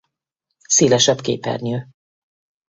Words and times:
Szélesebb 0.69 1.21
képernyő. 1.21 1.89